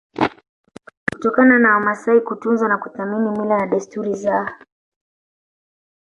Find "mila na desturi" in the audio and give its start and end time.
3.39-4.15